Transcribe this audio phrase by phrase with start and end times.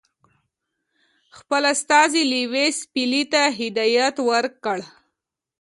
[1.37, 4.77] خپل استازي لیویس پیلي ته هدایت ورکړ.